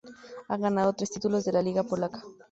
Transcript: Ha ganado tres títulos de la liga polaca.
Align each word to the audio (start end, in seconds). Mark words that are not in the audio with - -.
Ha 0.47 0.57
ganado 0.57 0.93
tres 0.93 1.11
títulos 1.11 1.45
de 1.45 1.51
la 1.51 1.61
liga 1.61 1.83
polaca. 1.83 2.23